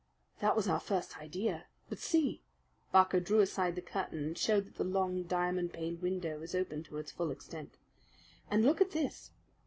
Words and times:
"That 0.39 0.55
was 0.55 0.67
our 0.67 0.79
first 0.79 1.19
idea. 1.19 1.65
But 1.87 1.99
see!" 1.99 2.41
Barker 2.91 3.19
drew 3.19 3.39
aside 3.39 3.75
the 3.75 3.83
curtain, 3.83 4.23
and 4.25 4.35
showed 4.35 4.65
that 4.65 4.77
the 4.77 4.83
long, 4.83 5.21
diamond 5.25 5.73
paned 5.73 6.01
window 6.01 6.39
was 6.39 6.55
open 6.55 6.81
to 6.85 6.97
its 6.97 7.11
full 7.11 7.29
extent. 7.29 7.77
"And 8.49 8.65
look 8.65 8.81
at 8.81 8.93
this!" 8.93 9.29